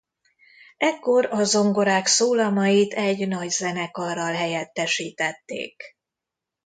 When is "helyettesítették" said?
4.33-5.83